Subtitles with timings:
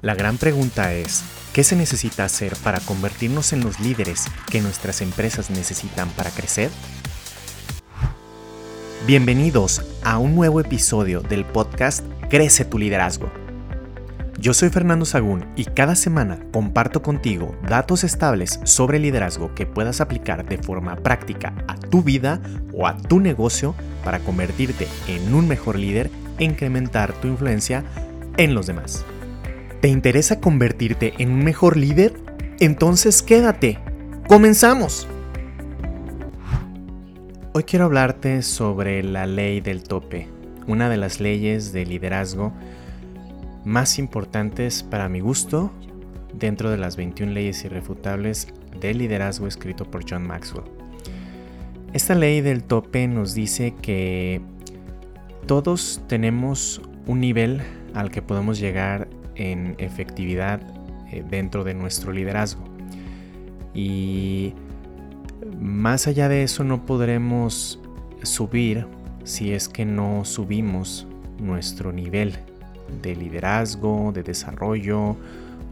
[0.00, 5.00] La gran pregunta es, ¿qué se necesita hacer para convertirnos en los líderes que nuestras
[5.00, 6.70] empresas necesitan para crecer?
[9.08, 13.28] Bienvenidos a un nuevo episodio del podcast Crece tu liderazgo.
[14.38, 20.00] Yo soy Fernando Sagún y cada semana comparto contigo datos estables sobre liderazgo que puedas
[20.00, 22.40] aplicar de forma práctica a tu vida
[22.72, 23.74] o a tu negocio
[24.04, 26.08] para convertirte en un mejor líder
[26.38, 27.82] e incrementar tu influencia
[28.36, 29.04] en los demás.
[29.80, 32.12] ¿Te interesa convertirte en un mejor líder?
[32.58, 33.78] Entonces quédate.
[34.26, 35.06] ¡Comenzamos!
[37.52, 40.26] Hoy quiero hablarte sobre la ley del tope,
[40.66, 42.52] una de las leyes de liderazgo
[43.64, 45.70] más importantes para mi gusto
[46.34, 48.48] dentro de las 21 leyes irrefutables
[48.80, 50.64] del liderazgo escrito por John Maxwell.
[51.92, 54.40] Esta ley del tope nos dice que
[55.46, 57.62] todos tenemos un nivel
[57.94, 59.06] al que podemos llegar
[59.38, 60.60] en efectividad
[61.10, 62.64] eh, dentro de nuestro liderazgo.
[63.74, 64.52] Y
[65.58, 67.80] más allá de eso no podremos
[68.22, 68.86] subir
[69.24, 71.06] si es que no subimos
[71.38, 72.34] nuestro nivel
[73.02, 75.16] de liderazgo, de desarrollo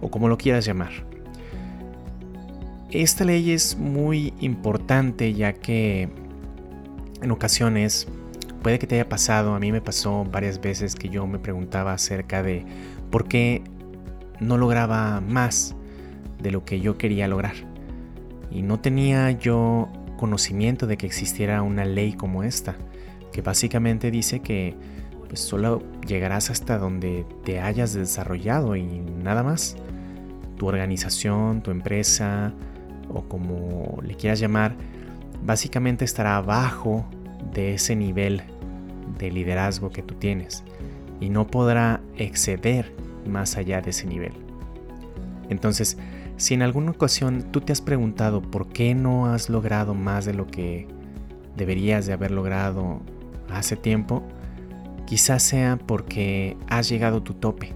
[0.01, 0.93] o como lo quieras llamar.
[2.91, 6.09] Esta ley es muy importante ya que
[7.21, 8.07] en ocasiones
[8.67, 11.93] puede que te haya pasado, a mí me pasó varias veces que yo me preguntaba
[11.93, 12.67] acerca de
[13.13, 13.63] por qué
[14.41, 15.77] no lograba más
[16.43, 17.55] de lo que yo quería lograr.
[18.51, 22.75] Y no tenía yo conocimiento de que existiera una ley como esta,
[23.33, 24.75] que básicamente dice que
[25.29, 29.77] pues, solo llegarás hasta donde te hayas desarrollado y nada más.
[30.57, 32.53] Tu organización, tu empresa
[33.11, 34.75] o como le quieras llamar,
[35.45, 37.07] básicamente estará abajo
[37.55, 38.43] de ese nivel
[39.19, 40.65] de liderazgo que tú tienes
[41.21, 42.93] y no podrá exceder
[43.27, 44.33] más allá de ese nivel.
[45.49, 45.97] Entonces,
[46.37, 50.35] si en alguna ocasión tú te has preguntado por qué no has logrado más de
[50.35, 50.87] lo que
[51.57, 53.01] deberías de haber logrado
[53.49, 54.23] hace tiempo,
[55.07, 57.73] quizás sea porque has llegado a tu tope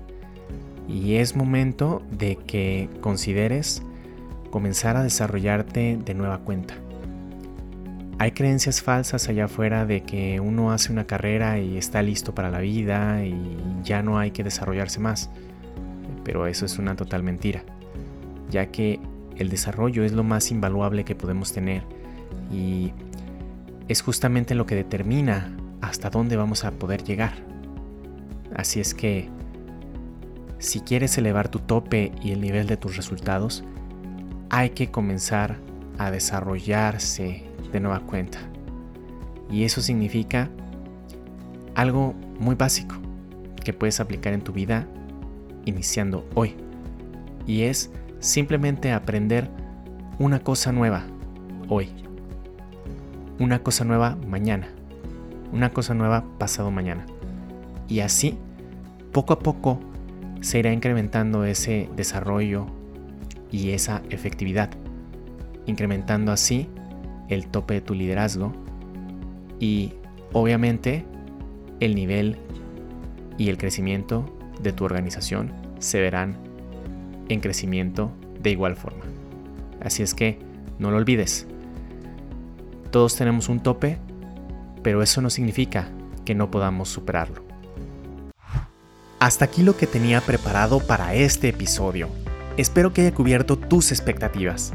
[0.88, 3.82] y es momento de que consideres
[4.50, 6.74] comenzar a desarrollarte de nueva cuenta.
[8.20, 12.50] Hay creencias falsas allá afuera de que uno hace una carrera y está listo para
[12.50, 13.34] la vida y
[13.82, 15.30] ya no hay que desarrollarse más.
[16.22, 17.64] Pero eso es una total mentira,
[18.50, 19.00] ya que
[19.38, 21.82] el desarrollo es lo más invaluable que podemos tener
[22.52, 22.92] y
[23.88, 27.32] es justamente lo que determina hasta dónde vamos a poder llegar.
[28.54, 29.30] Así es que,
[30.58, 33.64] si quieres elevar tu tope y el nivel de tus resultados,
[34.50, 35.56] hay que comenzar
[35.96, 38.38] a desarrollarse de nueva cuenta.
[39.50, 40.48] Y eso significa
[41.74, 42.96] algo muy básico
[43.64, 44.86] que puedes aplicar en tu vida
[45.64, 46.54] iniciando hoy.
[47.46, 47.90] Y es
[48.20, 49.50] simplemente aprender
[50.18, 51.04] una cosa nueva
[51.68, 51.88] hoy.
[53.38, 54.68] Una cosa nueva mañana.
[55.52, 57.06] Una cosa nueva pasado mañana.
[57.88, 58.38] Y así,
[59.12, 59.80] poco a poco,
[60.40, 62.66] se irá incrementando ese desarrollo
[63.50, 64.70] y esa efectividad.
[65.66, 66.68] Incrementando así
[67.30, 68.52] el tope de tu liderazgo
[69.58, 69.94] y
[70.32, 71.06] obviamente
[71.80, 72.36] el nivel
[73.38, 76.36] y el crecimiento de tu organización se verán
[77.28, 79.04] en crecimiento de igual forma.
[79.80, 80.38] Así es que
[80.78, 81.46] no lo olvides.
[82.90, 83.98] Todos tenemos un tope,
[84.82, 85.88] pero eso no significa
[86.24, 87.44] que no podamos superarlo.
[89.20, 92.08] Hasta aquí lo que tenía preparado para este episodio.
[92.56, 94.72] Espero que haya cubierto tus expectativas.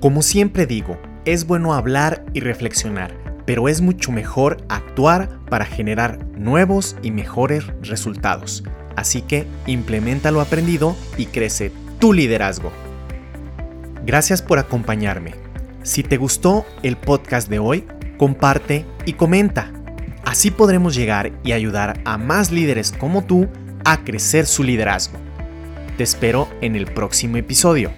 [0.00, 3.14] Como siempre digo, es bueno hablar y reflexionar,
[3.46, 8.64] pero es mucho mejor actuar para generar nuevos y mejores resultados.
[8.96, 12.72] Así que implementa lo aprendido y crece tu liderazgo.
[14.04, 15.34] Gracias por acompañarme.
[15.82, 17.84] Si te gustó el podcast de hoy,
[18.18, 19.72] comparte y comenta.
[20.24, 23.48] Así podremos llegar y ayudar a más líderes como tú
[23.84, 25.18] a crecer su liderazgo.
[25.96, 27.90] Te espero en el próximo episodio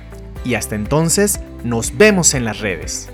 [0.44, 3.10] y hasta entonces nos vemos en las redes.